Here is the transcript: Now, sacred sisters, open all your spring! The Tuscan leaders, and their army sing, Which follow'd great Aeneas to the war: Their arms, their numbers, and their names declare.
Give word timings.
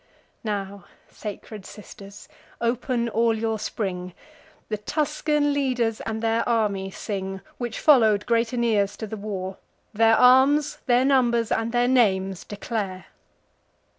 Now, 0.43 0.85
sacred 1.11 1.63
sisters, 1.63 2.27
open 2.59 3.07
all 3.07 3.37
your 3.37 3.59
spring! 3.59 4.15
The 4.69 4.79
Tuscan 4.79 5.53
leaders, 5.53 6.01
and 6.07 6.23
their 6.23 6.41
army 6.49 6.89
sing, 6.89 7.41
Which 7.59 7.79
follow'd 7.79 8.25
great 8.25 8.51
Aeneas 8.51 8.97
to 8.97 9.05
the 9.05 9.15
war: 9.15 9.57
Their 9.93 10.15
arms, 10.15 10.79
their 10.87 11.05
numbers, 11.05 11.51
and 11.51 11.71
their 11.71 11.87
names 11.87 12.43
declare. 12.43 13.05